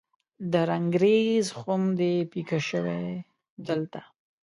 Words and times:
د 0.51 0.53
رنګریز 0.69 1.47
خم 1.59 1.83
دې 1.99 2.13
پیکه 2.31 2.59
شوی 2.69 3.05
دلته 3.67 4.01